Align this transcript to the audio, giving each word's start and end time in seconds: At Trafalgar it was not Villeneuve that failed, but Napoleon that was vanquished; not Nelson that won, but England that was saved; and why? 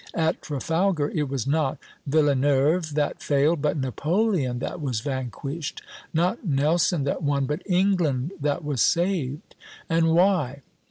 At 0.15 0.41
Trafalgar 0.41 1.11
it 1.11 1.29
was 1.29 1.45
not 1.45 1.77
Villeneuve 2.07 2.95
that 2.95 3.21
failed, 3.21 3.61
but 3.61 3.77
Napoleon 3.77 4.57
that 4.57 4.81
was 4.81 4.99
vanquished; 5.01 5.83
not 6.11 6.43
Nelson 6.43 7.03
that 7.03 7.21
won, 7.21 7.45
but 7.45 7.61
England 7.67 8.31
that 8.41 8.63
was 8.63 8.81
saved; 8.81 9.53
and 9.87 10.07
why? 10.09 10.63